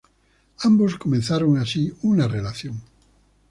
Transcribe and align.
Ambos 0.63 0.97
comenzaron 0.97 1.57
así 1.57 1.93
una 2.01 2.27
relación. 2.27 2.81